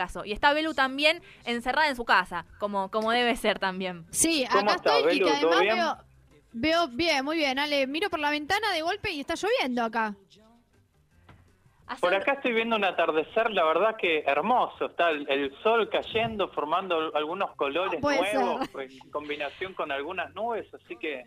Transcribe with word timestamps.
caso. 0.00 0.24
Y 0.24 0.32
está 0.32 0.52
Belu 0.52 0.74
también 0.74 1.22
encerrada 1.44 1.88
en 1.88 1.96
su 1.96 2.04
casa, 2.04 2.46
como, 2.58 2.90
como 2.90 3.10
debe 3.10 3.36
ser 3.36 3.58
también. 3.58 4.06
Sí, 4.10 4.46
¿Cómo 4.50 4.70
acá 4.70 4.74
está, 4.76 4.98
estoy 4.98 5.16
y 5.16 5.18
Belu? 5.20 5.26
que 5.32 5.40
¿Todo 5.40 5.52
además 5.52 5.62
bien? 5.62 5.76
veo, 5.76 6.86
veo 6.86 6.88
bien, 6.88 7.24
muy 7.24 7.36
bien, 7.36 7.58
Ale. 7.58 7.86
Miro 7.86 8.08
por 8.10 8.18
la 8.18 8.30
ventana 8.30 8.72
de 8.72 8.82
golpe 8.82 9.10
y 9.10 9.20
está 9.20 9.34
lloviendo 9.34 9.82
acá. 9.84 10.14
Por 12.00 12.14
acá 12.14 12.34
estoy 12.34 12.52
viendo 12.52 12.76
un 12.76 12.84
atardecer, 12.84 13.50
la 13.50 13.64
verdad 13.64 13.96
que 13.96 14.20
hermoso. 14.20 14.86
Está 14.86 15.10
el, 15.10 15.28
el 15.28 15.52
sol 15.62 15.88
cayendo, 15.90 16.48
formando 16.50 17.12
algunos 17.16 17.50
colores 17.56 18.00
puede 18.00 18.32
nuevos 18.32 18.68
en 18.74 19.10
combinación 19.10 19.74
con 19.74 19.90
algunas 19.90 20.32
nubes, 20.34 20.72
así 20.72 20.96
que 20.96 21.24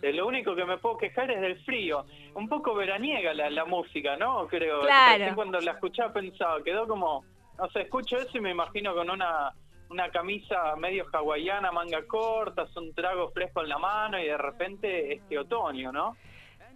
de 0.00 0.12
lo 0.12 0.26
único 0.26 0.56
que 0.56 0.64
me 0.64 0.78
puedo 0.78 0.96
quejar 0.96 1.30
es 1.30 1.40
del 1.40 1.62
frío. 1.64 2.06
Un 2.34 2.48
poco 2.48 2.74
veraniega 2.74 3.32
la, 3.34 3.50
la 3.50 3.64
música, 3.64 4.16
¿no? 4.16 4.48
Creo. 4.48 4.80
Claro. 4.80 5.34
Cuando 5.36 5.60
la 5.60 5.72
escuchaba 5.72 6.12
pensaba, 6.12 6.62
quedó 6.64 6.88
como, 6.88 7.24
no 7.60 7.68
sé, 7.70 7.82
escucho 7.82 8.16
eso 8.16 8.30
y 8.36 8.40
me 8.40 8.50
imagino 8.50 8.94
con 8.94 9.10
una 9.10 9.52
una 9.90 10.08
camisa 10.10 10.76
medio 10.76 11.04
hawaiana, 11.12 11.72
manga 11.72 12.06
corta, 12.06 12.64
un 12.76 12.94
trago 12.94 13.30
fresco 13.32 13.62
en 13.62 13.68
la 13.70 13.78
mano 13.78 14.20
y 14.20 14.24
de 14.26 14.38
repente 14.38 15.12
este 15.14 15.36
otoño, 15.36 15.90
¿no? 15.90 16.16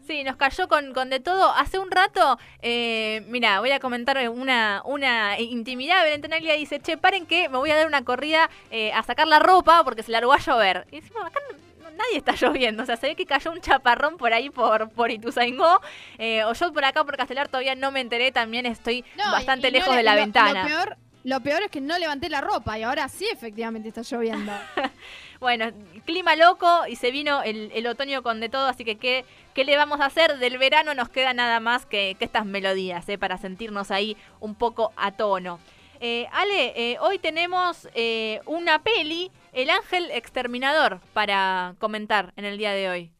Sí, 0.04 0.24
nos 0.24 0.34
cayó 0.36 0.66
con, 0.68 0.92
con 0.92 1.10
de 1.10 1.20
todo. 1.20 1.50
Hace 1.52 1.78
un 1.78 1.92
rato, 1.92 2.38
eh, 2.60 3.22
mira, 3.28 3.60
voy 3.60 3.70
a 3.70 3.78
comentar 3.78 4.18
una, 4.28 4.82
una 4.84 5.38
intimidad. 5.38 6.02
Belén 6.02 6.22
Tenaglia 6.22 6.54
dice, 6.54 6.80
che, 6.80 6.98
paren 6.98 7.24
que 7.26 7.48
me 7.48 7.56
voy 7.56 7.70
a 7.70 7.76
dar 7.76 7.86
una 7.86 8.04
corrida 8.04 8.50
eh, 8.72 8.92
a 8.92 9.02
sacar 9.04 9.28
la 9.28 9.38
ropa 9.38 9.82
porque 9.84 10.02
se 10.02 10.10
largó 10.10 10.32
a 10.32 10.38
llover. 10.38 10.84
Y 10.90 11.00
decimos, 11.00 11.24
acá 11.24 11.38
no- 11.50 11.63
nadie 11.96 12.18
está 12.18 12.32
lloviendo. 12.40 12.82
O 12.82 12.86
sea, 12.86 12.96
se 12.96 13.08
ve 13.08 13.16
que 13.16 13.26
cayó 13.26 13.50
un 13.52 13.60
chaparrón 13.60 14.16
por 14.16 14.32
ahí 14.32 14.50
por, 14.50 14.90
por 14.90 15.10
Ituzaingó. 15.10 15.80
Eh, 16.18 16.44
o 16.44 16.52
yo 16.52 16.72
por 16.72 16.84
acá, 16.84 17.04
por 17.04 17.16
Castelar, 17.16 17.48
todavía 17.48 17.74
no 17.74 17.90
me 17.90 18.00
enteré. 18.00 18.32
También 18.32 18.66
estoy 18.66 19.04
No, 19.16 19.30
bastante 19.32 19.68
y- 19.68 19.70
y 19.70 19.72
no 19.72 19.78
lejos 19.78 19.90
le- 19.92 19.98
de 19.98 20.02
la 20.02 20.14
lo- 20.14 20.20
ventana. 20.20 20.62
Lo 20.62 20.68
peor, 20.68 20.96
lo 21.24 21.40
peor 21.40 21.62
es 21.62 21.70
que 21.70 21.80
no 21.80 21.98
levanté 21.98 22.28
la 22.28 22.40
ropa 22.42 22.78
y 22.78 22.82
ahora 22.82 23.08
sí 23.08 23.26
efectivamente 23.32 23.88
está 23.88 24.02
lloviendo. 24.02 24.52
Bueno, 25.40 25.72
clima 26.06 26.36
loco 26.36 26.86
y 26.88 26.96
se 26.96 27.10
vino 27.10 27.42
el, 27.42 27.70
el 27.74 27.86
otoño 27.86 28.22
con 28.22 28.40
de 28.40 28.48
todo, 28.48 28.66
así 28.66 28.82
que 28.84 28.96
¿qué, 28.96 29.26
¿qué 29.52 29.64
le 29.64 29.76
vamos 29.76 30.00
a 30.00 30.06
hacer? 30.06 30.38
Del 30.38 30.56
verano 30.56 30.94
nos 30.94 31.10
queda 31.10 31.34
nada 31.34 31.60
más 31.60 31.84
que, 31.84 32.16
que 32.18 32.24
estas 32.24 32.46
melodías, 32.46 33.06
¿eh? 33.10 33.18
para 33.18 33.36
sentirnos 33.36 33.90
ahí 33.90 34.16
un 34.40 34.54
poco 34.54 34.92
a 34.96 35.12
tono. 35.12 35.58
Eh, 36.00 36.26
Ale, 36.32 36.72
eh, 36.92 36.98
hoy 37.00 37.18
tenemos 37.18 37.88
eh, 37.94 38.40
una 38.46 38.82
peli, 38.82 39.30
El 39.54 39.70
Ángel 39.70 40.10
Exterminador, 40.10 40.98
para 41.12 41.76
comentar 41.78 42.32
en 42.36 42.44
el 42.44 42.58
día 42.58 42.72
de 42.72 42.90
hoy. 42.90 43.10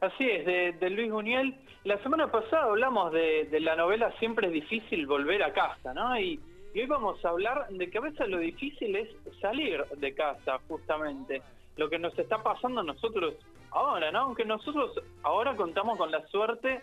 Así 0.00 0.28
es, 0.28 0.44
de, 0.44 0.72
de 0.72 0.90
Luis 0.90 1.12
Buñuel. 1.12 1.54
La 1.84 2.02
semana 2.02 2.32
pasada 2.32 2.64
hablamos 2.64 3.12
de, 3.12 3.48
la 3.60 3.76
novela 3.76 4.12
Siempre 4.18 4.48
es 4.48 4.54
difícil 4.54 5.06
volver 5.06 5.40
a 5.44 5.52
casa, 5.52 5.94
¿no? 5.94 6.18
Y, 6.18 6.40
y 6.74 6.80
hoy 6.80 6.86
vamos 6.86 7.24
a 7.24 7.28
hablar 7.28 7.68
de 7.70 7.88
que 7.88 7.98
a 7.98 8.00
veces 8.00 8.28
lo 8.28 8.38
difícil 8.38 8.96
es 8.96 9.08
salir 9.40 9.84
de 9.98 10.14
casa, 10.16 10.58
justamente. 10.66 11.42
Lo 11.76 11.88
que 11.88 12.00
nos 12.00 12.18
está 12.18 12.42
pasando 12.42 12.80
a 12.80 12.84
nosotros 12.84 13.34
ahora, 13.70 14.10
¿no? 14.10 14.22
Aunque 14.22 14.44
nosotros 14.44 15.00
ahora 15.22 15.54
contamos 15.54 15.96
con 15.96 16.10
la 16.10 16.26
suerte 16.26 16.82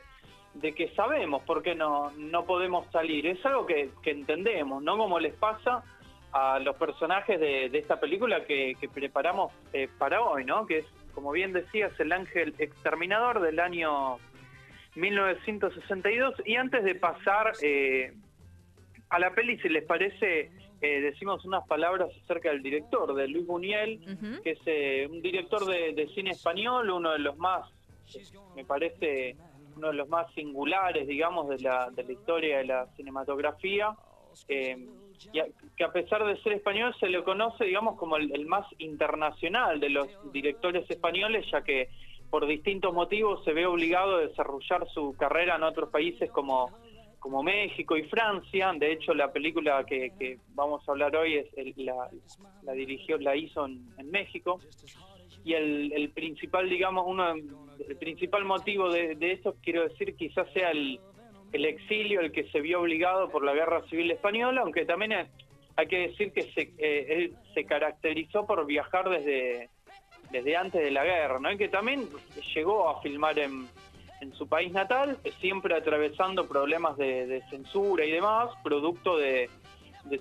de 0.53 0.73
que 0.73 0.87
sabemos 0.95 1.43
por 1.43 1.61
qué 1.63 1.75
no, 1.75 2.11
no 2.11 2.45
podemos 2.45 2.89
salir. 2.93 3.27
Es 3.27 3.45
algo 3.45 3.65
que 3.65 3.91
entendemos, 4.05 4.81
¿no? 4.81 4.97
Como 4.97 5.19
les 5.19 5.33
pasa 5.33 5.83
a 6.35 6.59
los 6.59 6.75
personajes 6.75 7.39
de, 7.39 7.69
de 7.69 7.77
esta 7.79 7.97
película 7.97 8.43
que, 8.45 8.75
que 8.77 8.89
preparamos 8.89 9.53
eh, 9.71 9.87
para 9.97 10.21
hoy, 10.21 10.43
¿no? 10.43 10.65
Que 10.65 10.79
es, 10.79 10.85
como 11.13 11.31
bien 11.31 11.53
decías, 11.53 11.97
El 11.97 12.11
Ángel 12.11 12.53
Exterminador 12.59 13.39
del 13.39 13.57
año 13.57 14.17
1962. 14.95 16.35
Y 16.45 16.57
antes 16.57 16.83
de 16.83 16.95
pasar 16.95 17.53
eh, 17.61 18.13
a 19.07 19.17
la 19.17 19.31
peli, 19.33 19.57
si 19.59 19.69
les 19.69 19.85
parece, 19.85 20.51
eh, 20.81 20.99
decimos 20.99 21.45
unas 21.45 21.65
palabras 21.67 22.09
acerca 22.25 22.49
del 22.49 22.61
director, 22.61 23.15
de 23.15 23.29
Luis 23.29 23.47
Buñuel, 23.47 24.01
que 24.43 24.51
es 24.51 24.59
eh, 24.65 25.07
un 25.09 25.21
director 25.21 25.65
de, 25.65 25.93
de 25.93 26.07
cine 26.09 26.31
español, 26.31 26.89
uno 26.89 27.13
de 27.13 27.19
los 27.19 27.37
más, 27.37 27.65
me 28.57 28.65
parece, 28.65 29.37
uno 29.77 29.87
de 29.87 29.93
los 29.93 30.09
más 30.09 30.29
singulares, 30.33 31.07
digamos, 31.07 31.47
de 31.47 31.59
la, 31.59 31.89
de 31.91 32.03
la 32.03 32.11
historia 32.11 32.57
de 32.57 32.65
la 32.65 32.87
cinematografía, 32.97 33.95
eh, 34.49 34.85
que 35.75 35.83
a 35.83 35.91
pesar 35.91 36.25
de 36.25 36.37
ser 36.41 36.53
español 36.53 36.95
se 36.99 37.09
le 37.09 37.23
conoce, 37.23 37.65
digamos, 37.65 37.97
como 37.97 38.15
el, 38.17 38.45
más 38.45 38.65
internacional 38.77 39.79
de 39.79 39.89
los 39.89 40.07
directores 40.31 40.89
españoles, 40.89 41.45
ya 41.51 41.61
que 41.63 41.89
por 42.29 42.47
distintos 42.47 42.93
motivos 42.93 43.43
se 43.43 43.53
ve 43.53 43.65
obligado 43.65 44.15
a 44.17 44.21
desarrollar 44.21 44.87
su 44.93 45.15
carrera 45.17 45.55
en 45.55 45.63
otros 45.63 45.89
países 45.89 46.31
como 46.31 46.71
como 47.19 47.41
México 47.41 47.97
y 47.97 48.03
Francia. 48.03 48.71
De 48.77 48.91
hecho, 48.91 49.15
la 49.15 49.31
película 49.33 49.83
que, 49.83 50.37
vamos 50.53 50.87
a 50.87 50.91
hablar 50.91 51.15
hoy 51.15 51.37
es 51.37 51.47
el- 51.57 51.73
la, 52.61 52.73
dirigió, 52.73 53.17
la 53.17 53.35
hizo 53.35 53.65
en, 53.65 53.79
en 53.97 54.11
México. 54.11 54.61
Y 55.43 55.53
el, 55.53 55.91
el 55.91 56.09
principal, 56.11 56.69
digamos, 56.69 57.03
uno, 57.07 57.33
el 57.33 57.97
principal 57.97 58.45
motivo 58.45 58.91
de, 58.91 59.15
de 59.15 59.31
esto, 59.31 59.55
quiero 59.63 59.87
decir, 59.87 60.15
quizás 60.15 60.47
sea 60.53 60.69
el, 60.69 60.99
el 61.55 61.65
exilio, 61.65 62.21
el 62.21 62.31
que 62.31 62.45
se 62.51 62.61
vio 62.61 62.81
obligado 62.81 63.29
por 63.29 63.43
la 63.43 63.53
Guerra 63.53 63.81
Civil 63.89 64.11
Española, 64.11 64.61
aunque 64.61 64.85
también 64.85 65.13
hay 65.75 65.87
que 65.87 66.09
decir 66.09 66.31
que 66.31 66.43
se, 66.53 66.73
eh, 66.77 67.05
él 67.09 67.35
se 67.53 67.65
caracterizó 67.65 68.45
por 68.45 68.65
viajar 68.65 69.09
desde, 69.09 69.69
desde 70.31 70.57
antes 70.57 70.81
de 70.81 70.91
la 70.91 71.03
guerra, 71.03 71.39
¿no? 71.39 71.51
Y 71.51 71.57
que 71.57 71.69
también 71.69 72.07
llegó 72.53 72.89
a 72.89 73.01
filmar 73.01 73.37
en, 73.39 73.67
en 74.21 74.33
su 74.33 74.47
país 74.47 74.71
natal, 74.71 75.17
siempre 75.39 75.75
atravesando 75.75 76.47
problemas 76.47 76.97
de, 76.97 77.41
censura 77.49 78.05
y 78.05 78.11
demás, 78.11 78.49
producto 78.63 79.17
de, 79.17 79.49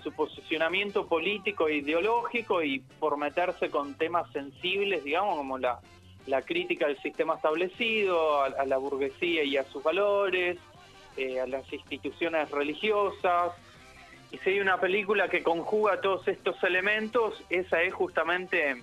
su 0.03 0.13
posicionamiento 0.13 1.07
político 1.07 1.69
e 1.69 1.77
ideológico 1.77 2.63
y 2.63 2.81
por 2.99 3.19
meterse 3.19 3.69
con 3.69 3.95
temas 3.95 4.31
sensibles, 4.33 5.05
digamos, 5.05 5.37
como 5.37 5.59
la, 5.59 5.79
la 6.27 6.41
crítica 6.41 6.87
al 6.87 7.01
sistema 7.03 7.35
establecido, 7.35 8.43
a 8.43 8.65
la 8.65 8.79
burguesía 8.79 9.45
y 9.45 9.59
a 9.59 9.65
sus 9.65 9.83
valores, 9.83 10.59
eh, 11.17 11.41
a 11.41 11.47
las 11.47 11.71
instituciones 11.73 12.51
religiosas. 12.51 13.53
Y 14.31 14.39
si 14.39 14.51
hay 14.51 14.61
una 14.61 14.81
película 14.81 15.29
que 15.29 15.43
conjuga 15.43 16.01
todos 16.01 16.27
estos 16.29 16.63
elementos, 16.65 17.43
esa 17.51 17.83
es 17.83 17.95
justamente 17.95 18.77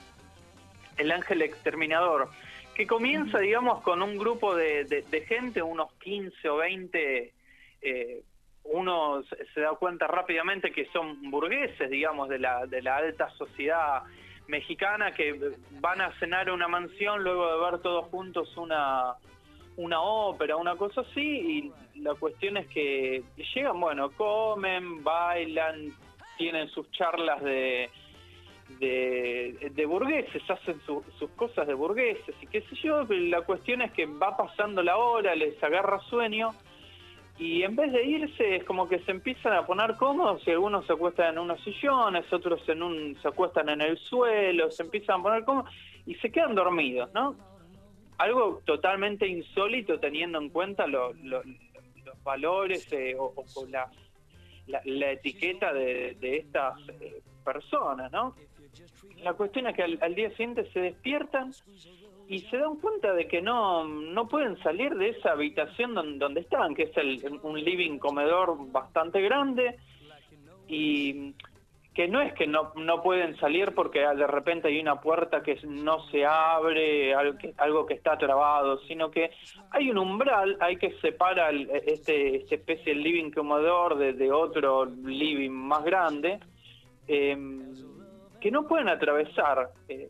El 0.97 1.11
Ángel 1.11 1.41
Exterminador, 1.41 2.29
que 2.75 2.87
comienza, 2.87 3.39
digamos, 3.39 3.81
con 3.81 4.01
un 4.01 4.17
grupo 4.17 4.55
de, 4.55 4.85
de- 4.85 5.01
de 5.01 5.21
gente, 5.25 5.61
unos 5.61 5.91
15 5.95 6.49
o 6.49 6.57
20, 6.57 7.33
eh, 7.81 8.21
uno 8.63 9.23
se- 9.23 9.45
se 9.53 9.61
da 9.61 9.71
cuenta 9.71 10.07
rápidamente 10.07 10.71
que 10.71 10.85
son 10.93 11.29
burgueses, 11.31 11.89
digamos, 11.89 12.29
de 12.29 12.39
la, 12.39 12.65
de 12.67 12.81
la 12.81 12.97
alta 12.97 13.29
sociedad 13.31 14.03
mexicana, 14.47 15.13
que 15.13 15.37
van 15.79 15.99
a 16.01 16.11
cenar 16.19 16.47
a 16.49 16.53
una 16.53 16.67
mansión 16.67 17.23
luego 17.23 17.51
de 17.51 17.71
ver 17.71 17.81
todos 17.81 18.05
juntos 18.07 18.55
una, 18.57 19.13
una 19.83 20.01
ópera, 20.01 20.55
una 20.55 20.75
cosa 20.75 21.01
así, 21.01 21.71
y 21.95 21.99
la 22.01 22.13
cuestión 22.15 22.57
es 22.57 22.67
que 22.67 23.23
llegan, 23.53 23.79
bueno, 23.79 24.09
comen, 24.11 25.03
bailan, 25.03 25.89
tienen 26.37 26.67
sus 26.69 26.89
charlas 26.91 27.41
de, 27.43 27.89
de, 28.79 29.71
de 29.73 29.85
burgueses, 29.85 30.41
hacen 30.49 30.79
su- 30.85 31.03
sus 31.19 31.29
cosas 31.31 31.67
de 31.67 31.73
burgueses 31.73 32.35
y 32.41 32.47
qué 32.47 32.61
sé 32.61 32.75
yo, 32.83 33.03
la 33.09 33.41
cuestión 33.41 33.81
es 33.81 33.91
que 33.91 34.05
va 34.05 34.35
pasando 34.37 34.81
la 34.81 34.97
hora, 34.97 35.35
les 35.35 35.61
agarra 35.63 35.99
sueño 36.09 36.49
y 37.37 37.63
en 37.63 37.75
vez 37.75 37.91
de 37.91 38.03
irse 38.03 38.55
es 38.57 38.63
como 38.65 38.87
que 38.87 38.99
se 38.99 39.11
empiezan 39.11 39.53
a 39.53 39.65
poner 39.65 39.95
cómodos 39.97 40.41
y 40.47 40.51
algunos 40.51 40.85
se 40.85 40.93
acuestan 40.93 41.33
en 41.33 41.39
unos 41.39 41.61
sillones, 41.63 42.31
otros 42.31 42.61
en 42.69 42.83
un, 42.83 43.17
se 43.21 43.27
acuestan 43.27 43.69
en 43.69 43.81
el 43.81 43.97
suelo, 43.97 44.69
se 44.71 44.83
empiezan 44.83 45.19
a 45.19 45.23
poner 45.23 45.43
cómodos 45.43 45.71
y 46.05 46.15
se 46.15 46.31
quedan 46.31 46.55
dormidos, 46.55 47.11
¿no? 47.13 47.35
Algo 48.21 48.61
totalmente 48.65 49.27
insólito 49.27 49.99
teniendo 49.99 50.37
en 50.39 50.49
cuenta 50.49 50.85
lo- 50.85 51.11
lo- 51.23 51.41
los 52.05 52.23
valores 52.23 52.85
eh, 52.93 53.15
o, 53.17 53.33
o- 53.35 53.65
la, 53.67 53.89
la, 54.85 55.11
etiqueta 55.11 55.73
de, 55.73 56.15
de 56.21 56.37
estas 56.37 56.79
eh, 56.89 57.21
personas, 57.43 58.11
¿no? 58.11 58.35
La 59.23 59.33
cuestión 59.33 59.65
es 59.67 59.75
que 59.75 59.81
al, 59.83 59.97
al 60.01 60.13
día 60.13 60.29
siguiente 60.31 60.69
se 60.71 60.79
despiertan 60.81 61.51
y 62.27 62.41
se 62.41 62.57
dan 62.57 62.75
cuenta 62.77 63.11
de 63.13 63.27
que 63.27 63.41
no, 63.41 63.85
no 63.85 64.27
pueden 64.27 64.55
salir 64.61 64.93
de 64.95 65.09
esa 65.09 65.31
habitación 65.31 65.95
donde, 65.95 66.19
donde 66.19 66.41
estaban, 66.41 66.75
que 66.75 66.83
es 66.83 66.97
el- 66.97 67.39
un 67.41 67.59
living 67.59 67.97
comedor 67.97 68.55
bastante 68.71 69.19
grande, 69.21 69.77
y 70.67 71.33
que 71.93 72.07
no 72.07 72.21
es 72.21 72.33
que 72.33 72.47
no, 72.47 72.71
no 72.75 73.01
pueden 73.03 73.35
salir 73.37 73.73
porque 73.75 73.99
de 73.99 74.25
repente 74.27 74.69
hay 74.69 74.79
una 74.79 75.01
puerta 75.01 75.43
que 75.43 75.59
no 75.67 76.07
se 76.09 76.25
abre, 76.25 77.13
algo 77.13 77.37
que, 77.37 77.53
algo 77.57 77.85
que 77.85 77.95
está 77.95 78.17
trabado, 78.17 78.79
sino 78.87 79.11
que 79.11 79.31
hay 79.71 79.89
un 79.91 79.97
umbral, 79.97 80.55
hay 80.61 80.77
que 80.77 80.91
separar 81.01 81.53
el- 81.53 81.69
este, 81.85 82.37
esta 82.37 82.55
especie 82.55 82.93
de 82.95 83.01
living 83.01 83.31
comedor 83.31 83.97
de, 83.97 84.31
otro 84.31 84.85
living 84.85 85.49
más 85.51 85.83
grande, 85.83 86.39
eh, 87.09 87.37
que 88.39 88.51
no 88.51 88.65
pueden 88.67 88.87
atravesar. 88.87 89.69
Eh, 89.89 90.07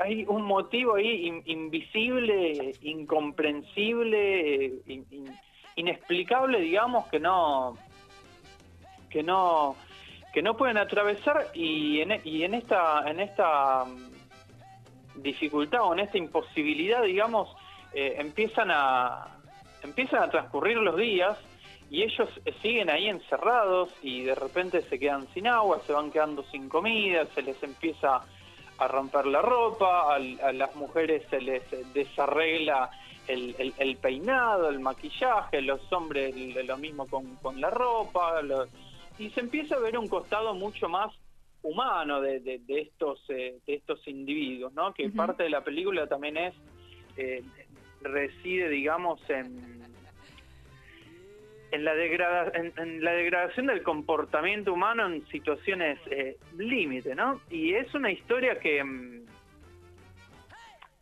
hay 0.00 0.24
un 0.26 0.42
motivo 0.42 0.94
ahí 0.94 1.26
in- 1.26 1.42
invisible, 1.44 2.72
incomprensible, 2.82 4.64
eh, 4.64 4.72
in- 4.86 5.06
in- 5.10 5.38
inexplicable, 5.76 6.60
digamos, 6.60 7.06
que 7.08 7.20
no 7.20 7.76
que 9.10 9.22
no 9.22 9.74
que 10.32 10.42
no 10.42 10.56
pueden 10.56 10.78
atravesar 10.78 11.48
y 11.54 12.00
en, 12.00 12.20
y 12.24 12.44
en 12.44 12.54
esta 12.54 13.08
en 13.08 13.20
esta 13.20 13.84
mm, 13.84 15.22
dificultad 15.22 15.82
o 15.82 15.92
en 15.92 16.00
esta 16.00 16.18
imposibilidad, 16.18 17.02
digamos, 17.02 17.48
eh, 17.92 18.16
empiezan 18.18 18.70
a 18.70 19.38
empiezan 19.82 20.22
a 20.22 20.30
transcurrir 20.30 20.76
los 20.76 20.96
días 20.96 21.38
y 21.90 22.02
ellos 22.02 22.28
eh, 22.44 22.52
siguen 22.60 22.90
ahí 22.90 23.08
encerrados 23.08 23.90
y 24.02 24.22
de 24.22 24.34
repente 24.34 24.82
se 24.82 24.98
quedan 24.98 25.26
sin 25.32 25.46
agua, 25.46 25.80
se 25.86 25.92
van 25.92 26.10
quedando 26.10 26.42
sin 26.50 26.68
comida, 26.68 27.26
se 27.34 27.42
les 27.42 27.62
empieza 27.62 28.22
a 28.78 28.88
romper 28.88 29.26
la 29.26 29.42
ropa, 29.42 30.14
a, 30.14 30.52
las 30.52 30.76
mujeres 30.76 31.24
se 31.30 31.40
les 31.40 31.62
desarregla 31.92 32.90
el, 33.26 33.98
peinado, 34.00 34.68
el 34.68 34.80
maquillaje, 34.80 35.60
los 35.60 35.92
hombres 35.92 36.34
lo 36.36 36.76
mismo 36.78 37.06
con, 37.06 37.36
con 37.36 37.60
la 37.60 37.70
ropa, 37.70 38.40
y 39.18 39.30
se 39.30 39.40
empieza 39.40 39.76
a 39.76 39.80
ver 39.80 39.98
un 39.98 40.08
costado 40.08 40.54
mucho 40.54 40.88
más 40.88 41.12
humano 41.62 42.20
de, 42.20 42.40
de, 42.40 42.62
estos 42.68 43.24
eh, 43.30 43.58
de 43.66 43.74
estos 43.74 44.06
individuos, 44.06 44.72
¿no? 44.74 44.94
Que 44.94 45.10
parte 45.10 45.42
de 45.42 45.50
la 45.50 45.62
película 45.62 46.06
también 46.06 46.36
es 46.36 46.54
eh, 47.16 47.42
reside, 48.00 48.68
digamos, 48.68 49.20
en 49.28 49.78
en 51.70 51.84
la, 51.84 51.94
degrada, 51.94 52.52
en, 52.54 53.04
la 53.04 53.12
degradación 53.12 53.66
del 53.66 53.82
comportamiento 53.82 54.72
humano 54.72 55.06
en 55.06 55.26
situaciones 55.28 55.98
eh, 56.10 56.36
límite, 56.56 57.14
¿no? 57.14 57.40
Y 57.50 57.74
es 57.74 57.92
una 57.94 58.10
historia 58.10 58.58
que, 58.58 58.82
mm, 58.82 59.26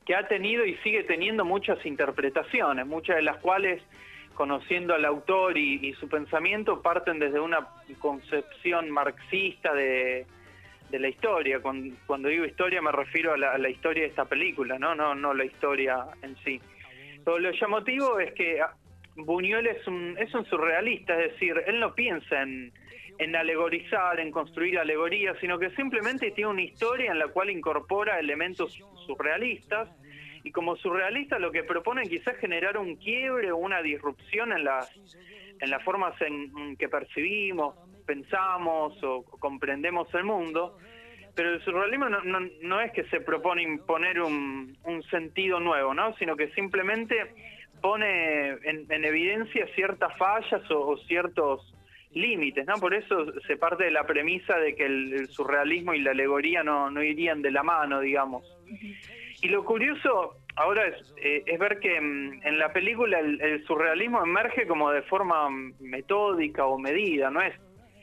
que 0.04 0.14
ha 0.14 0.26
tenido 0.26 0.64
y 0.64 0.74
sigue 0.78 1.04
teniendo 1.04 1.44
muchas 1.44 1.84
interpretaciones, 1.86 2.86
muchas 2.86 3.16
de 3.16 3.22
las 3.22 3.38
cuales, 3.38 3.82
conociendo 4.36 4.94
al 4.94 5.04
autor 5.04 5.58
y, 5.58 5.92
su 5.94 6.08
pensamiento, 6.08 6.80
parten 6.80 7.18
desde 7.18 7.40
una 7.40 7.66
concepción 7.98 8.90
marxista 8.90 9.74
de, 9.74 10.26
la 10.92 11.08
historia. 11.08 11.60
Cuando, 11.60 12.28
digo 12.28 12.44
historia 12.44 12.80
me 12.80 12.92
refiero 12.92 13.32
a 13.32 13.36
la, 13.36 13.68
historia 13.68 14.04
de 14.04 14.10
esta 14.10 14.26
película, 14.26 14.78
¿no? 14.78 14.94
No, 14.94 15.14
no 15.14 15.34
la 15.34 15.44
historia 15.44 16.06
en 16.22 16.36
sí. 16.44 16.60
Pero 17.24 17.40
lo 17.40 17.50
llamativo 17.50 18.20
es 18.20 18.32
que 18.34 18.60
Buñuel 19.16 19.66
es 19.66 19.84
un, 19.88 20.16
es 20.18 20.32
un 20.32 20.44
surrealista, 20.44 21.20
es 21.20 21.32
decir, 21.32 21.60
él 21.66 21.80
no 21.80 21.94
piensa 21.94 22.42
en, 22.42 22.72
en 23.18 23.34
alegorizar, 23.34 24.20
en 24.20 24.30
construir 24.30 24.78
alegorías, 24.78 25.36
sino 25.40 25.58
que 25.58 25.70
simplemente 25.70 26.30
tiene 26.32 26.50
una 26.50 26.62
historia 26.62 27.10
en 27.10 27.18
la 27.18 27.28
cual 27.28 27.50
incorpora 27.50 28.20
elementos 28.20 28.78
surrealistas 29.06 29.88
y 30.46 30.52
como 30.52 30.76
surrealista 30.76 31.40
lo 31.40 31.50
que 31.50 31.64
propone 31.64 32.08
quizás 32.08 32.36
generar 32.36 32.78
un 32.78 32.94
quiebre 32.94 33.50
o 33.50 33.56
una 33.56 33.82
disrupción 33.82 34.52
en 34.52 34.62
las, 34.62 34.88
en 35.60 35.70
las 35.70 35.82
formas 35.82 36.14
en 36.22 36.76
que 36.76 36.88
percibimos, 36.88 37.74
pensamos 38.06 38.96
o 39.02 39.24
comprendemos 39.24 40.06
el 40.14 40.22
mundo, 40.22 40.78
pero 41.34 41.52
el 41.52 41.64
surrealismo 41.64 42.08
no, 42.08 42.40
no, 42.62 42.80
es 42.80 42.92
que 42.92 43.02
se 43.08 43.20
propone 43.20 43.62
imponer 43.64 44.20
un, 44.20 44.78
un 44.84 45.02
sentido 45.10 45.58
nuevo, 45.58 45.92
¿no? 45.94 46.14
sino 46.14 46.36
que 46.36 46.52
simplemente 46.52 47.34
pone 47.82 48.50
en, 48.62 49.04
evidencia 49.04 49.66
ciertas 49.74 50.16
fallas 50.16 50.62
o, 50.70 50.96
ciertos 51.08 51.74
límites, 52.12 52.64
¿no? 52.66 52.74
Por 52.74 52.94
eso 52.94 53.32
se 53.48 53.56
parte 53.56 53.82
de 53.82 53.90
la 53.90 54.06
premisa 54.06 54.56
de 54.58 54.76
que 54.76 54.86
el, 54.86 55.28
surrealismo 55.28 55.92
y 55.92 56.02
la 56.02 56.12
alegoría 56.12 56.62
no, 56.62 56.88
no, 56.88 57.02
irían 57.02 57.42
de 57.42 57.50
la 57.50 57.64
mano, 57.64 58.00
digamos. 58.00 58.44
Y 59.46 59.48
lo 59.48 59.64
curioso 59.64 60.34
ahora 60.56 60.88
es, 60.88 61.14
eh, 61.22 61.56
ver 61.56 61.78
que 61.78 62.00
mm, 62.00 62.40
en, 62.42 62.58
la 62.58 62.72
película 62.72 63.20
el, 63.20 63.64
surrealismo 63.64 64.20
emerge 64.20 64.66
como 64.66 64.90
de 64.90 65.02
forma 65.02 65.48
metódica 65.78 66.66
o 66.66 66.76
medida, 66.80 67.30
no 67.30 67.40
es 67.40 67.54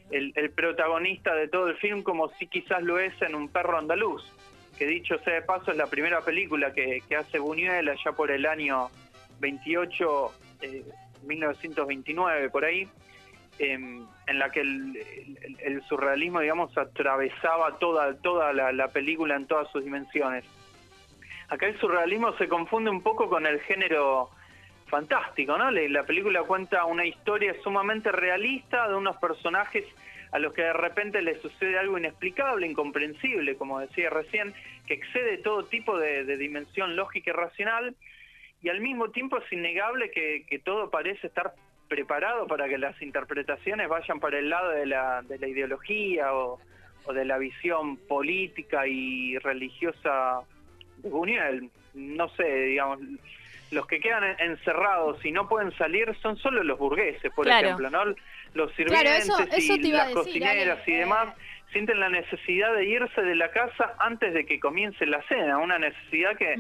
el, 0.10 0.32
protagonista 0.52 1.36
de 1.36 1.50
todo 1.50 1.68
el 1.68 1.76
film 1.80 2.02
como 2.02 2.30
si 2.36 2.48
quizás 2.48 2.82
lo 2.82 2.98
es 2.98 3.14
en 3.22 3.36
Un 3.36 3.50
perro 3.50 3.78
andaluz, 3.78 4.24
que 4.78 4.86
dicho 4.86 5.18
sea 5.18 5.34
de 5.34 5.42
paso 5.42 5.72
es 5.72 5.78
la 5.78 5.88
primera 5.88 6.22
película 6.22 6.74
que, 6.74 7.02
hace 7.14 7.40
Buñuel 7.40 7.90
allá 7.90 8.14
por 8.14 8.32
el 8.32 8.46
año 8.46 8.88
28, 9.42 10.32
1929, 11.24 12.46
eh, 12.46 12.50
por 12.50 12.64
ahí, 12.64 12.88
em, 13.60 14.06
en 14.28 14.40
la 14.40 14.50
que 14.50 14.62
el, 14.62 15.84
surrealismo, 15.90 16.40
digamos, 16.40 16.78
atravesaba 16.78 17.80
toda, 17.80 18.16
toda 18.22 18.54
la, 18.54 18.88
película 18.94 19.36
en 19.36 19.46
todas 19.46 19.70
sus 19.74 19.84
dimensiones. 19.84 20.46
Acá 21.50 21.68
el 21.68 21.80
surrealismo 21.80 22.34
se 22.38 22.48
confunde 22.48 22.90
un 22.90 23.02
poco 23.02 23.30
con 23.30 23.46
el 23.46 23.60
género 23.62 24.30
fantástico, 24.88 25.58
¿no? 25.58 25.72
La 25.72 26.04
película 26.04 26.44
cuenta 26.44 26.86
una 26.86 27.06
historia 27.06 27.56
sumamente 27.64 28.12
realista 28.12 28.88
de 28.88 28.96
unos 28.96 29.18
personajes 29.18 29.86
a 30.32 30.40
los 30.40 30.54
que 30.54 30.64
de 30.64 30.74
repente 30.74 31.22
les 31.22 31.42
sucede 31.42 31.78
algo 31.78 31.98
inexplicable, 31.98 32.66
incomprensible, 32.66 33.56
como 33.56 33.80
decía 33.80 34.10
recién, 34.10 34.54
que 34.88 34.96
excede 34.96 35.38
todo 35.38 35.66
tipo 35.66 35.98
de 35.98 36.38
dimensión 36.38 36.96
lógica 36.96 37.30
y 37.30 37.34
racional 37.34 37.96
y 38.64 38.70
al 38.70 38.80
mismo 38.80 39.10
tiempo 39.10 39.38
es 39.38 39.52
innegable 39.52 40.10
que, 40.10 40.62
todo 40.64 40.90
parece 40.90 41.28
estar 41.28 41.54
preparado 41.90 42.48
para 42.48 42.70
que 42.70 42.78
las 42.78 43.00
interpretaciones 43.02 43.90
vayan 43.90 44.22
para 44.22 44.40
el 44.40 44.50
lado 44.50 44.70
de 44.70 44.86
la, 44.86 45.22
de 45.22 45.38
la 45.38 45.48
ideología 45.50 46.34
o, 46.34 46.60
de 47.14 47.26
la 47.26 47.38
visión 47.38 47.98
política 47.98 48.88
y 48.88 49.38
religiosa 49.40 50.40
Buñuel. 50.98 51.70
No 51.94 52.30
sé, 52.30 52.44
digamos, 52.44 53.00
los 53.72 53.88
que 53.88 54.00
quedan 54.00 54.24
encerrados 54.40 55.24
y 55.26 55.32
no 55.32 55.48
pueden 55.48 55.72
salir 55.78 56.16
son 56.22 56.38
solo 56.38 56.64
los 56.64 56.78
burgueses, 56.78 57.32
por 57.34 57.48
ejemplo, 57.48 57.90
¿no? 57.90 58.04
Los 58.54 58.74
sirvientes 58.76 59.30
y 59.70 59.92
las 59.92 60.12
cocineras 60.12 60.88
y 60.88 60.92
demás 60.94 61.36
sienten 61.72 62.00
la 62.00 62.10
necesidad 62.10 62.74
de 62.76 62.86
irse 62.86 63.22
de 63.22 63.36
la 63.36 63.50
casa 63.50 63.96
antes 64.00 64.34
de 64.34 64.46
que 64.46 64.60
comience 64.60 65.06
la 65.08 65.22
cena, 65.24 65.58
una 65.58 65.80
necesidad 65.80 66.38
que 66.38 66.56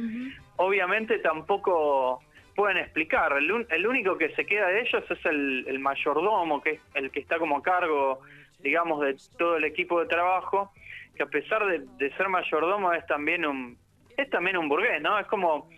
obviamente 0.57 1.19
tampoco 1.19 2.21
pueden 2.55 2.77
explicar. 2.77 3.33
El, 3.37 3.87
único 3.87 4.17
que 4.17 4.33
se 4.35 4.45
queda 4.45 4.67
de 4.67 4.81
ellos 4.81 5.03
es 5.09 5.25
el, 5.25 5.79
mayordomo, 5.79 6.61
que 6.61 6.71
es 6.71 6.81
el 6.95 7.11
que 7.11 7.19
está 7.19 7.37
como 7.37 7.57
a 7.57 7.63
cargo, 7.63 8.21
digamos, 8.59 9.01
de 9.01 9.15
todo 9.37 9.57
el 9.57 9.63
equipo 9.65 9.99
de 9.99 10.07
trabajo, 10.07 10.71
que 11.15 11.23
a 11.23 11.27
pesar 11.27 11.65
de, 11.65 12.09
ser 12.17 12.29
mayordomo 12.29 12.91
es 12.93 13.05
también 13.05 13.45
un 13.45 13.77
es 14.17 14.29
también 14.29 14.57
un 14.57 14.69
burgués, 14.69 15.01
¿no? 15.01 15.19
Es 15.19 15.27
como 15.27 15.69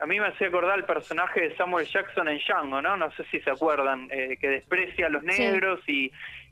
a 0.00 0.06
mí 0.06 0.18
me 0.18 0.26
hacía 0.26 0.48
acordar 0.48 0.78
el 0.78 0.84
personaje 0.84 1.40
de 1.40 1.56
Samuel 1.56 1.86
Jackson 1.86 2.28
en 2.28 2.38
Django, 2.38 2.82
¿no? 2.82 2.96
No 2.96 3.10
sé 3.12 3.24
si 3.30 3.40
se 3.40 3.50
acuerdan, 3.50 4.08
eh, 4.10 4.36
que 4.40 4.48
desprecia 4.48 5.06
a 5.06 5.08
los 5.08 5.22
negros 5.22 5.80
y, 5.86 6.10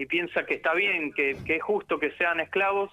piensa 0.08 0.44
que 0.44 0.54
está 0.54 0.74
bien, 0.74 1.12
que, 1.12 1.36
es 1.46 1.62
justo 1.62 1.98
que 1.98 2.10
sean 2.12 2.40
esclavos. 2.40 2.90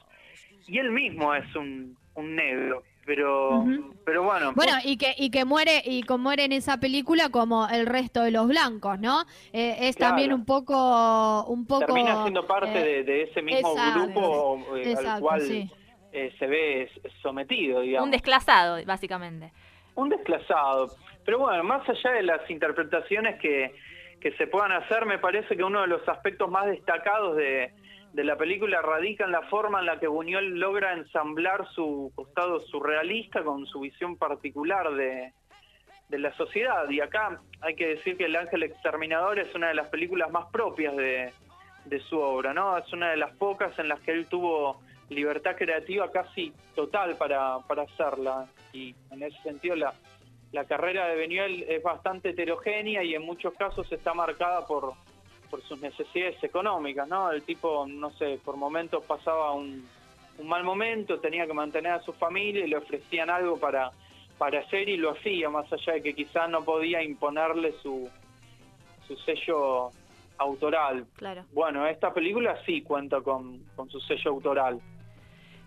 Y 0.68 0.78
él 0.78 0.92
mismo 0.92 1.34
es 1.34 1.56
un, 1.56 1.98
negro, 2.18 2.84
pero 3.06 3.63
pero 4.06 4.24
bueno. 4.24 4.51
Bueno, 4.53 4.74
y 4.84 4.98
que 4.98 5.15
y 5.18 5.32
que 5.32 5.46
muere 5.46 5.82
y 5.86 6.03
que 6.03 6.18
muere 6.18 6.44
en 6.44 6.51
esa 6.51 6.82
película 6.82 7.29
como 7.29 7.70
el 7.70 7.86
resto 7.86 8.24
de 8.24 8.32
los 8.32 8.46
blancos, 8.46 9.00
¿no? 9.00 9.22
Eh, 9.53 9.77
es 9.88 9.96
también 9.96 10.34
un 10.34 10.44
poco 10.44 11.46
un 11.46 11.65
poco 11.65 11.86
termina 11.86 12.24
siendo 12.24 12.46
parte 12.46 13.00
eh, 13.00 13.03
de, 13.06 13.24
ese 13.24 13.41
mismo 13.41 13.74
grupo 13.96 14.65
al 14.98 15.22
cual 15.22 15.70
se 16.12 16.48
ve 16.48 16.89
sometido, 17.22 17.82
digamos. 17.82 18.06
Un 18.06 18.12
desclasado, 18.12 18.84
básicamente 18.86 19.51
un 20.00 20.10
desclasado. 20.10 20.88
Pero 21.25 21.39
bueno, 21.39 21.63
más 21.63 21.88
allá 21.88 22.12
de 22.12 22.24
las 22.24 22.50
interpretaciones 22.50 23.39
que, 23.39 23.75
que 24.20 24.32
se 24.34 24.48
puedan 24.48 24.72
hacer, 24.72 25.06
me 25.06 25.20
parece 25.20 25.56
que 25.56 25.63
uno 25.63 25.82
de 25.82 25.88
los 25.88 26.08
aspectos 26.08 26.50
más 26.50 26.68
destacados 26.68 27.36
de, 27.36 27.72
de 28.13 28.24
la 28.24 28.36
película 28.36 28.82
radica 28.82 29.25
en 29.25 29.32
la 29.32 29.44
forma 29.44 29.80
en 29.80 29.86
la 29.86 30.00
que 30.00 30.08
Buñuel 30.08 30.60
logra 30.60 30.94
ensamblar 30.94 31.68
su 31.74 32.12
costado 32.16 32.60
surrealista 32.62 33.44
con 33.44 33.66
su 33.68 33.82
visión 33.82 34.18
particular 34.18 34.92
de, 34.94 35.34
de 36.08 36.20
la 36.20 36.34
sociedad. 36.36 36.89
Y 36.89 37.01
acá 37.01 37.42
hay 37.62 37.75
que 37.75 37.88
decir 37.88 38.18
que 38.18 38.25
El 38.25 38.36
Ángel 38.36 38.63
Exterminador 38.63 39.39
es 39.39 39.54
una 39.54 39.68
de 39.68 39.75
las 39.75 39.89
películas 39.89 40.32
más 40.32 40.46
propias 40.51 40.96
de, 40.96 41.32
de 41.86 42.00
su 42.01 42.18
obra, 42.20 42.54
¿no? 42.54 42.78
Es 42.78 42.92
una 42.94 43.12
de 43.12 43.18
las 43.18 43.36
pocas 43.36 43.78
en 43.78 43.89
las 43.89 44.00
que 44.00 44.12
él 44.12 44.28
tuvo 44.28 44.82
libertad 45.10 45.56
creativa 45.56 46.12
casi 46.12 46.54
total 46.75 47.18
para, 47.18 47.60
para 47.68 47.84
hacerla. 47.84 48.48
Y 48.74 48.96
en 49.12 49.24
ese 49.24 49.42
sentido 49.42 49.75
la, 49.75 49.94
la 50.51 50.66
carrera 50.66 51.08
de 51.08 51.16
Benuel 51.16 51.63
es 51.68 51.82
bastante 51.84 52.30
heterogénea 52.30 53.04
y 53.04 53.16
en 53.16 53.24
muchos 53.24 53.54
casos 53.54 53.92
está 53.92 54.13
marcada 54.13 54.66
por, 54.66 54.94
por 55.50 55.62
sus 55.63 55.80
necesidades 55.82 56.44
económicas, 56.44 57.08
¿no? 57.08 57.32
El 57.32 57.44
tipo, 57.44 57.86
no 57.88 58.12
sé, 58.12 58.39
por 58.44 58.56
momentos 58.56 59.04
pasaba 59.06 59.54
un, 59.54 59.88
un 60.38 60.48
mal 60.48 60.63
momento, 60.63 61.20
tenía 61.20 61.46
que 61.46 61.54
mantener 61.54 61.94
a 61.94 62.01
su 62.01 62.13
familia 62.13 62.66
y 62.66 62.70
le 62.70 62.78
ofrecían 62.78 63.30
algo 63.30 63.58
para, 63.58 63.92
para 64.38 64.60
hacer 64.60 64.89
y 64.89 64.98
lo 64.98 65.12
hacía, 65.12 65.50
más 65.50 65.72
allá 65.74 65.94
de 65.94 66.04
que 66.04 66.13
quizás 66.13 66.50
no 66.50 66.63
podía 66.63 67.04
imponerle 67.04 67.74
su, 67.82 68.10
su 69.08 69.16
sello 69.18 69.89
autoral. 70.38 71.06
Claro. 71.16 71.44
Bueno, 71.51 71.86
esta 71.86 72.13
película 72.13 72.58
sí 72.66 72.82
cuenta 72.82 73.22
con, 73.22 73.60
con 73.75 73.89
su 73.89 74.00
sello 74.00 74.32
autoral. 74.32 74.80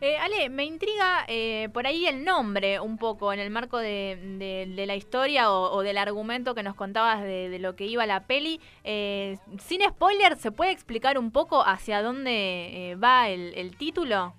Eh, 0.04 0.16
Ale, 0.16 0.49
me 0.49 0.64
intriga 0.64 1.25
eh, 1.28 1.68
por 1.73 1.87
ahí 1.87 2.06
el 2.06 2.25
nombre 2.25 2.80
un 2.80 2.99
poco 2.99 3.32
en 3.32 3.38
el 3.38 3.50
marco 3.50 3.78
de, 3.78 4.66
la 4.85 4.97
historia 4.97 5.52
o, 5.52 5.80
del 5.82 5.97
argumento 5.97 6.56
que 6.56 6.64
nos 6.64 6.75
contabas 6.75 7.23
de, 7.23 7.56
lo 7.61 7.76
que 7.76 7.85
iba 7.85 8.04
la 8.04 8.26
peli. 8.26 8.61
Eh, 8.82 9.37
sin 9.59 9.80
spoiler, 9.88 10.35
¿se 10.35 10.50
puede 10.50 10.73
explicar 10.73 11.18
un 11.18 11.30
poco 11.30 11.62
hacia 11.64 12.02
dónde 12.02 12.99
va 13.00 13.28
el, 13.28 13.76
título? 13.76 14.35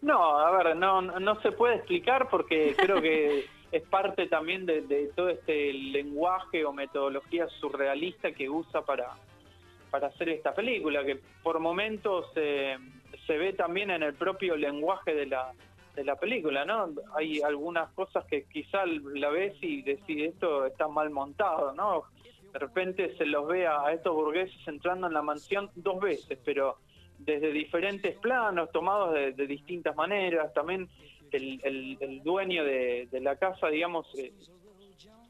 No, 0.00 0.38
a 0.38 0.48
ver, 0.52 0.76
no, 0.76 1.02
no 1.02 1.42
se 1.42 1.50
puede 1.50 1.74
explicar 1.74 2.28
porque 2.30 2.76
creo 2.78 3.02
que 3.02 3.46
es 3.72 3.82
parte 3.82 4.28
también 4.28 4.64
de, 4.64 5.10
todo 5.16 5.28
este 5.28 5.72
lenguaje 5.72 6.64
o 6.64 6.72
metodología 6.72 7.48
surrealista 7.60 8.30
que 8.30 8.48
usa 8.48 8.82
para, 8.82 9.10
para 9.90 10.06
hacer 10.06 10.28
esta 10.28 10.54
película, 10.54 11.04
que 11.04 11.18
por 11.42 11.58
momentos 11.58 12.26
se 13.26 13.36
ve 13.36 13.52
también 13.52 13.90
en 13.90 14.02
el 14.02 14.14
propio 14.14 14.56
lenguaje 14.56 15.14
de 15.14 15.26
la, 15.26 15.52
de 15.94 16.04
la 16.04 16.16
película, 16.16 16.64
¿no? 16.64 16.90
Hay 17.16 17.40
algunas 17.40 17.90
cosas 17.92 18.24
que 18.26 18.44
quizá 18.44 18.84
la 18.86 19.30
ves 19.30 19.54
y 19.60 19.82
decís, 19.82 20.28
esto 20.28 20.66
está 20.66 20.88
mal 20.88 21.10
montado, 21.10 21.72
¿no? 21.74 22.04
De 22.52 22.58
repente 22.58 23.16
se 23.16 23.26
los 23.26 23.46
ve 23.46 23.66
a 23.66 23.92
estos 23.92 24.14
burgueses 24.14 24.56
entrando 24.66 25.06
en 25.06 25.14
la 25.14 25.22
mansión 25.22 25.70
dos 25.74 26.00
veces, 26.00 26.38
pero 26.44 26.76
desde 27.18 27.50
diferentes 27.52 28.16
planos, 28.16 28.70
tomados 28.72 29.12
de, 29.12 29.46
distintas 29.46 29.94
maneras. 29.96 30.52
También 30.54 30.88
el, 31.32 31.98
el, 32.00 32.22
dueño 32.22 32.64
de, 32.64 33.08
la 33.20 33.36
casa, 33.36 33.68
digamos, 33.68 34.06
eh, 34.16 34.32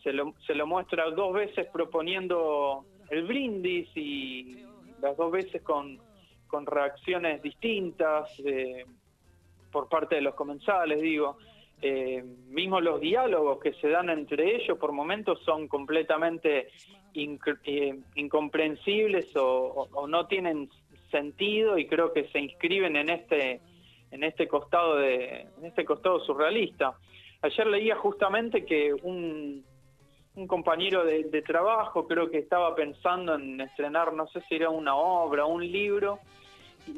se, 0.03 0.13
lo, 0.13 0.35
se 0.47 0.55
lo 0.55 0.67
muestra 0.67 1.11
dos 1.11 1.33
veces 1.33 1.67
proponiendo 1.73 2.85
el 3.11 3.27
brindis 3.27 3.89
y 3.97 4.65
las 5.01 5.17
dos 5.17 5.33
veces 5.33 5.63
con 5.63 5.99
con 6.49 6.67
reacciones 6.67 7.43
distintas 7.43 8.29
eh, 8.45 8.85
por 9.71 9.89
parte 9.89 10.17
de 10.17 10.23
los 10.23 10.35
comensales, 10.35 11.01
digo. 11.01 11.39
Eh, 11.81 12.25
mismo 12.49 12.81
los 12.81 13.01
diálogos 13.01 13.61
que 13.61 13.73
se 13.75 13.89
dan 13.89 14.11
entre 14.11 14.57
ellos 14.57 14.77
por 14.79 14.91
momentos 14.91 15.41
son 15.45 15.69
completamente 15.69 16.71
eh, 17.15 18.01
incomprensibles 18.17 19.31
o, 19.37 19.89
no 20.09 20.27
tienen 20.27 20.69
sentido 21.13 21.79
y 21.79 21.87
creo 21.87 22.13
que 22.13 22.27
se 22.31 22.41
inscriben 22.41 22.97
en 22.97 23.11
este 23.11 23.61
en 24.11 24.25
este 24.25 24.49
costado 24.49 24.97
de 24.97 25.47
en 25.57 25.65
este 25.67 25.85
costado 25.85 26.19
surrealista. 26.25 26.95
Ayer 27.43 27.67
leía 27.69 27.95
justamente 27.95 28.65
que 28.65 28.93
un, 28.93 29.65
un 30.39 30.47
compañero 30.47 31.05
de, 31.05 31.43
trabajo 31.43 32.07
creo 32.07 32.31
que 32.31 32.39
estaba 32.39 32.75
pensando 32.75 33.35
en 33.35 33.61
estrenar, 33.61 34.13
no 34.13 34.29
sé 34.29 34.41
si 34.49 34.55
era 34.55 34.71
una 34.71 34.95
obra, 34.95 35.45
un 35.45 35.61
libro, 35.61 36.21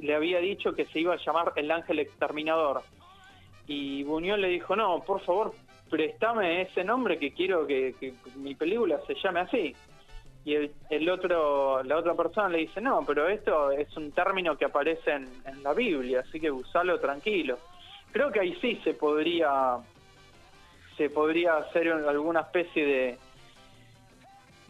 le 0.00 0.14
había 0.14 0.40
dicho 0.40 0.74
que 0.74 0.84
se 0.86 1.00
iba 1.00 1.14
a 1.14 1.24
llamar 1.24 1.52
El 1.56 1.70
Ángel 1.70 2.00
Exterminador. 2.00 2.82
Y 3.66 4.02
Buñuel 4.04 4.42
le 4.42 4.48
dijo, 4.48 4.76
no, 4.76 5.02
por 5.04 5.20
favor, 5.22 5.54
préstame 5.88 6.62
ese 6.62 6.84
nombre 6.84 7.18
que 7.18 7.32
quiero 7.32 7.66
que, 7.66 7.94
mi 8.36 8.54
película 8.54 9.00
se 9.06 9.14
llame 9.14 9.40
así. 9.40 9.74
Y 10.44 10.54
el, 10.90 11.10
otro, 11.10 11.82
la 11.82 11.96
otra 11.96 12.14
persona 12.14 12.48
le 12.48 12.58
dice, 12.58 12.80
no, 12.80 13.04
pero 13.06 13.28
esto 13.28 13.70
es 13.70 13.94
un 13.96 14.12
término 14.12 14.56
que 14.56 14.66
aparece 14.66 15.12
en, 15.12 15.28
en 15.46 15.62
la 15.62 15.72
Biblia, 15.72 16.24
así 16.26 16.40
que 16.40 16.50
usalo 16.50 17.00
tranquilo. 17.00 17.58
Creo 18.12 18.30
que 18.30 18.40
ahí 18.40 18.56
sí 18.60 18.80
se 18.84 18.94
podría, 18.94 19.76
se 20.96 21.08
podría 21.10 21.56
hacer 21.56 21.92
alguna 21.92 22.40
especie 22.40 22.84
de, 22.84 23.18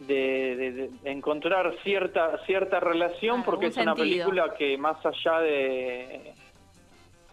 de, 0.07 0.89
encontrar 1.03 1.75
cierta 1.83 2.43
cierta 2.45 2.79
relación 2.79 3.43
porque 3.43 3.67
es 3.67 3.77
una 3.77 3.95
película 3.95 4.53
que 4.57 4.77
más 4.77 5.03
allá 5.05 5.39
de, 5.41 6.33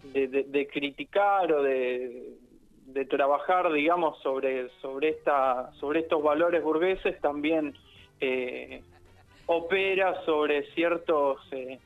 de, 0.03 0.67
criticar 0.71 1.51
o 1.51 1.63
de, 1.63 2.35
trabajar 3.09 3.71
digamos 3.71 4.21
sobre 4.21 4.69
sobre 4.81 5.09
esta 5.09 5.71
sobre 5.79 6.01
estos 6.01 6.21
valores 6.21 6.63
burgueses 6.63 7.19
también 7.21 7.73
eh, 8.19 8.83
opera 9.45 10.23
sobre 10.25 10.63
ciertos 10.73 11.39
eh, 11.51 11.79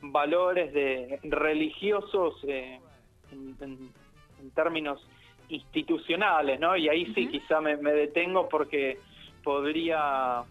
valores 0.00 0.72
de 0.72 1.18
religiosos 1.24 2.34
eh, 2.46 2.78
en, 3.32 3.92
términos 4.54 5.06
institucionales 5.50 6.58
no 6.58 6.76
y 6.76 6.88
ahí 6.88 7.12
sí 7.14 7.28
quizá 7.28 7.60
me 7.60 7.92
detengo 7.92 8.48
porque 8.48 8.98
podría 9.42 10.44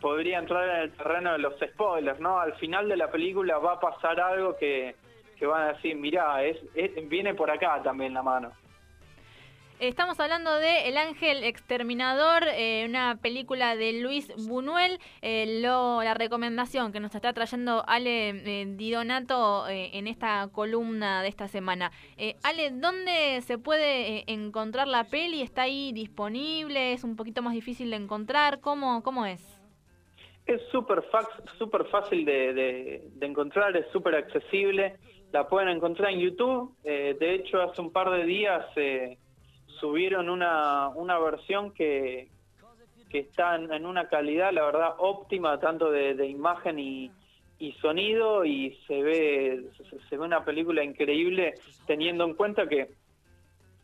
podría 0.00 0.38
entrar 0.38 0.68
en 0.68 0.82
el 0.82 0.92
terreno 0.92 1.32
de 1.32 1.38
los 1.38 1.54
spoilers, 1.58 2.20
¿no? 2.20 2.38
Al 2.38 2.52
final 2.56 2.88
de 2.90 2.96
la 2.96 3.10
película 3.10 3.56
va 3.56 3.72
a 3.72 3.80
pasar 3.80 4.20
algo 4.20 4.54
que, 4.54 4.94
que 5.38 5.46
van 5.46 5.62
a 5.62 5.72
decir, 5.72 5.96
mirá, 5.96 6.44
es, 6.44 6.58
viene 7.08 7.32
por 7.32 7.50
acá 7.50 7.80
también 7.82 8.12
la 8.12 8.22
mano. 8.22 8.52
Estamos 9.80 10.20
hablando 10.20 10.54
de 10.56 10.88
El 10.88 10.96
Ángel 10.96 11.42
Exterminador, 11.42 12.44
eh, 12.54 12.86
una 12.88 13.18
película 13.20 13.74
de 13.74 14.00
Luis 14.00 14.32
Buñuel. 14.48 14.98
Eh, 15.20 15.60
la 15.60 16.14
recomendación 16.14 16.92
que 16.92 17.00
nos 17.00 17.12
está 17.14 17.32
trayendo 17.32 17.82
Ale 17.86 18.28
eh, 18.28 18.66
Di 18.68 18.92
Donato 18.92 19.66
en 19.68 20.06
esta 20.06 20.48
columna 20.52 21.22
de 21.22 21.28
esta 21.28 21.48
semana. 21.48 21.90
Ale, 22.44 22.70
¿dónde 22.70 23.40
se 23.42 23.58
puede 23.58 24.30
encontrar 24.32 24.86
la 24.86 25.04
peli? 25.04 25.42
¿Está 25.42 25.62
ahí 25.62 25.92
disponible? 25.92 26.92
¿Es 26.92 27.02
un 27.02 27.16
poquito 27.16 27.42
más 27.42 27.52
difícil 27.52 27.90
de 27.90 27.96
encontrar? 27.96 28.60
¿Cómo, 28.60 29.02
cómo 29.02 29.26
es? 29.26 29.60
Es 30.46 30.62
súper 30.70 31.02
super 31.58 31.84
fácil 31.86 32.24
de, 32.24 33.02
de 33.12 33.26
encontrar, 33.26 33.76
es 33.76 33.90
súper 33.92 34.14
accesible. 34.14 34.98
La 35.32 35.48
pueden 35.48 35.68
encontrar 35.68 36.12
en 36.12 36.20
YouTube. 36.20 36.76
de 36.84 37.34
hecho, 37.34 37.60
hace 37.60 37.80
un 37.80 37.90
par 37.90 38.10
de 38.10 38.24
días 38.24 38.64
subieron 39.80 40.28
una, 40.28 40.88
una 40.88 41.18
versión 41.18 41.72
que, 41.72 42.28
que 43.10 43.20
está 43.20 43.56
en, 43.56 43.86
una 43.86 44.08
calidad, 44.08 44.52
la 44.52 44.64
verdad, 44.64 44.94
óptima, 44.98 45.58
tanto 45.60 45.90
de, 45.90 46.26
imagen 46.26 46.78
y, 46.78 47.10
y, 47.58 47.72
sonido, 47.74 48.44
y 48.44 48.76
se 48.86 49.02
ve, 49.02 49.64
se, 50.08 50.16
ve 50.16 50.24
una 50.24 50.44
película 50.44 50.82
increíble, 50.82 51.54
teniendo 51.86 52.24
en 52.24 52.34
cuenta 52.34 52.68
que 52.68 52.90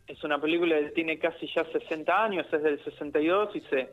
es 0.06 0.24
una 0.24 0.40
película 0.40 0.78
que 0.80 0.90
tiene 0.90 1.18
casi 1.18 1.46
ya 1.54 1.64
60 1.64 2.24
años, 2.24 2.46
es 2.52 2.62
del 2.62 2.82
62 2.82 3.56
y 3.56 3.60
se, 3.62 3.90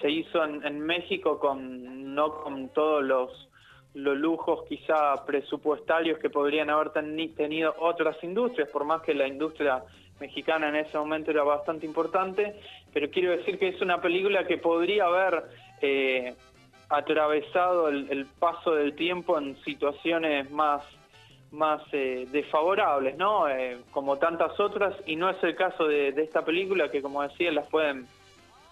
se 0.00 0.10
hizo 0.10 0.44
en, 0.44 0.64
en 0.64 0.80
México 0.80 1.38
con 1.38 2.14
no 2.14 2.42
con 2.42 2.68
todos 2.70 3.02
los, 3.02 3.48
los 3.96 4.16
lujos 4.16 4.64
quizá 4.68 5.24
presupuestarios 5.24 6.18
que 6.18 6.28
podrían 6.28 6.68
haber 6.68 6.90
tenido 6.90 7.74
otras 7.78 8.22
industrias, 8.22 8.68
por 8.68 8.84
más 8.84 9.00
que 9.02 9.14
la 9.14 9.26
industria 9.26 9.82
mexicana 10.20 10.68
en 10.68 10.76
ese 10.76 10.96
momento 10.96 11.30
era 11.30 11.42
bastante 11.42 11.86
importante, 11.86 12.56
pero 12.92 13.10
quiero 13.10 13.32
decir 13.32 13.58
que 13.58 13.68
es 13.68 13.80
una 13.80 14.00
película 14.00 14.46
que 14.46 14.58
podría 14.58 15.04
haber 15.04 15.44
eh, 15.80 16.34
atravesado 16.88 17.88
el, 17.88 18.26
paso 18.38 18.74
del 18.74 18.94
tiempo 18.94 19.38
en 19.38 19.56
situaciones 19.64 20.50
más 20.50 20.82
más 21.52 21.80
eh, 21.92 22.26
desfavorables, 22.32 23.16
¿no? 23.16 23.48
Eh, 23.48 23.78
como 23.92 24.18
tantas 24.18 24.58
otras, 24.58 24.94
y 25.06 25.16
no 25.16 25.30
es 25.30 25.42
el 25.42 25.54
caso 25.54 25.86
de, 25.86 26.08
esta 26.08 26.44
película, 26.44 26.90
que 26.90 27.00
como 27.00 27.22
decía, 27.22 27.52
las 27.52 27.68
pueden 27.68 28.06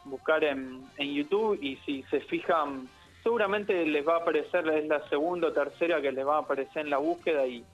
buscar 0.05 0.43
en, 0.45 0.83
en 0.99 1.15
YouTube, 1.15 1.59
y 1.63 1.77
si 1.87 2.03
se 2.11 2.21
fijan, 2.21 2.89
seguramente 3.23 3.87
les 3.87 4.07
va 4.07 4.15
a 4.15 4.19
aparecer, 4.19 4.69
es 4.69 4.87
la 4.87 5.09
segunda 5.09 5.49
o 5.49 5.53
tercera 5.53 6.03
que 6.03 6.13
les 6.13 6.27
va 6.27 6.37
a 6.37 6.41
aparecer 6.41 6.83
en 6.83 6.91
la 6.91 6.99
búsqueda, 6.99 7.47
y, 7.47 7.65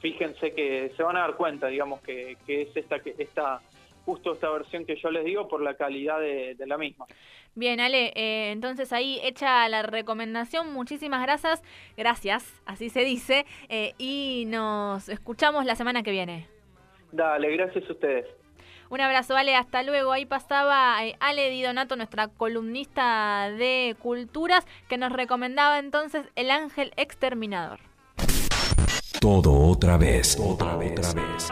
fíjense 0.00 0.52
que 0.52 0.92
se 0.96 1.02
van 1.02 1.16
a 1.16 1.20
dar 1.20 1.36
cuenta, 1.36 1.66
digamos, 1.68 2.00
que, 2.00 2.36
es 2.46 2.76
esta, 2.76 3.00
que 3.00 3.14
esta, 3.18 3.60
justo 4.04 4.32
esta 4.32 4.50
versión 4.50 4.84
que 4.84 4.96
yo 4.96 5.10
les 5.10 5.24
digo 5.24 5.48
por 5.48 5.62
la 5.62 5.74
calidad 5.74 6.20
de, 6.20 6.56
la 6.66 6.78
misma. 6.78 7.06
Bien, 7.54 7.80
Ale, 7.80 8.12
eh, 8.14 8.52
entonces 8.52 8.92
ahí 8.92 9.18
hecha 9.22 9.68
la 9.68 9.82
recomendación, 9.82 10.72
muchísimas 10.72 11.22
gracias, 11.22 11.62
gracias, 11.96 12.62
así 12.66 12.88
se 12.88 13.00
dice, 13.04 13.46
eh, 13.68 13.94
y 13.98 14.44
nos 14.46 15.08
escuchamos 15.08 15.64
la 15.64 15.74
semana 15.74 16.02
que 16.02 16.12
viene. 16.12 16.46
Dale, 17.10 17.50
gracias 17.56 17.88
a 17.88 17.92
ustedes. 17.92 18.26
Un 18.90 19.02
abrazo, 19.02 19.36
Ale, 19.36 19.54
hasta 19.54 19.82
luego. 19.82 20.12
Ahí 20.12 20.24
pasaba 20.24 21.04
eh, 21.04 21.16
Ale 21.20 21.50
Di 21.50 21.62
Donato, 21.62 21.96
nuestra 21.96 22.28
columnista 22.28 23.50
de 23.50 23.96
culturas, 23.98 24.66
que 24.88 24.96
nos 24.96 25.12
recomendaba 25.12 25.78
entonces 25.78 26.26
El 26.36 26.50
Ángel 26.50 26.92
Exterminador. 26.96 27.80
Todo 29.20 29.52
otra 29.52 29.96
vez. 29.96 30.36
Otra 30.38 30.76
vez. 30.76 30.92
Otra 30.92 31.12
vez. 31.14 31.48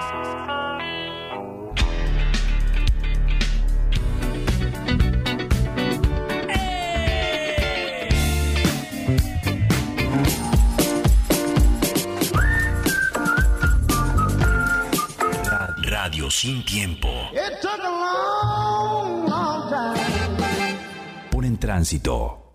Radio 15.83 16.31
sin 16.31 16.65
tiempo. 16.65 17.09
En 21.47 21.59
tránsito. 21.59 22.46